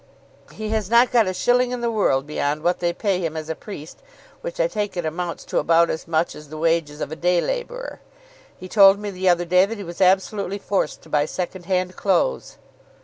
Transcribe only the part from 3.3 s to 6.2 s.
as a priest, which I take it amounts to about as